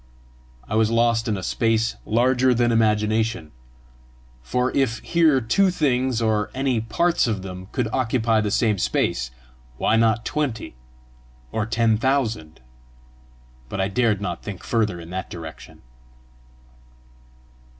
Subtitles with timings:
[0.67, 3.51] I was lost in a space larger than imagination;
[4.41, 9.29] for if here two things, or any parts of them, could occupy the same space,
[9.77, 10.75] why not twenty
[11.51, 12.61] or ten thousand?
[13.69, 15.83] But I dared not think further in that direction.